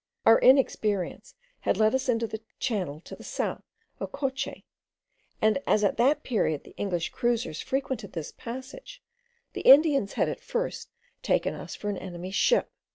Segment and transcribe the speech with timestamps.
[0.25, 3.61] Our inexperience had led us into the channel to the south
[3.99, 4.63] of Coche;
[5.43, 9.03] and as at that period the English cruisers frequented this passage,
[9.53, 10.89] the Indians had at first
[11.21, 12.71] taken us for an enemy's ship.